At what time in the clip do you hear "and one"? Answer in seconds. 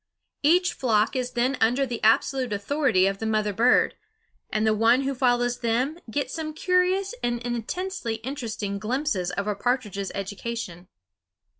4.49-5.01